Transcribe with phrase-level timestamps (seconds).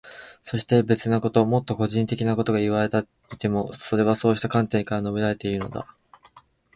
[0.41, 5.85] そして、別なこと、もっと個人的なことがいわれていても、それはそうした観点から述べられているのだ。